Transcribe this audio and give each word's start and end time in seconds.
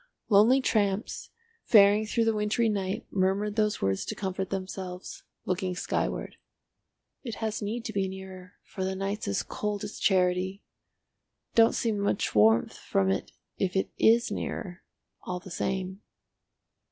Lonely 0.29 0.61
tramps 0.61 1.29
faring 1.63 2.07
through 2.07 2.25
the 2.25 2.33
wintry 2.33 2.67
night 2.69 3.05
murmured 3.11 3.55
those 3.55 3.83
words 3.83 4.03
to 4.05 4.15
comfort 4.15 4.49
themselves—looking 4.49 5.75
skyward. 5.75 6.37
"It 7.21 7.35
has 7.35 7.61
need 7.61 7.85
to 7.85 7.93
be 7.93 8.07
nearer, 8.07 8.53
for 8.63 8.83
the 8.83 8.95
night's 8.95 9.27
as 9.27 9.43
cold 9.43 9.83
as 9.83 9.99
charity. 9.99 10.63
Don't 11.53 11.75
seem 11.75 11.99
much 11.99 12.33
warmth 12.33 12.79
from 12.79 13.11
it 13.11 13.31
if 13.59 13.75
it 13.75 13.91
is 13.99 14.31
nearer, 14.31 14.81
all 15.21 15.39
the 15.39 15.51
same." 15.51 16.01